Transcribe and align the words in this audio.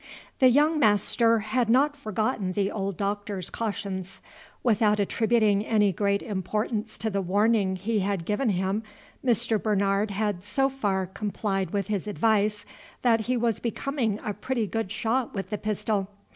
The 0.39 0.49
young 0.49 0.79
master 0.79 1.41
had 1.41 1.69
not 1.69 1.95
forgotten 1.95 2.53
the 2.53 2.71
old 2.71 2.97
Doctor's 2.97 3.51
cautions. 3.51 4.19
Without 4.63 4.99
attributing 4.99 5.63
any 5.63 5.93
great 5.93 6.23
importance 6.23 6.97
to 6.97 7.11
the 7.11 7.21
warning 7.21 7.75
he 7.75 7.99
had 7.99 8.25
given 8.25 8.49
him, 8.49 8.81
Mr. 9.23 9.61
Bernard 9.61 10.09
had 10.09 10.43
so 10.43 10.69
far 10.69 11.05
complied 11.05 11.69
with 11.69 11.85
his 11.85 12.07
advice 12.07 12.65
that 13.03 13.27
he 13.29 13.37
was 13.37 13.59
becoming 13.59 14.19
a 14.23 14.33
pretty 14.33 14.65
good 14.65 14.91
shot 14.91 15.35
with 15.35 15.51
the 15.51 15.59
pistol. 15.59 16.07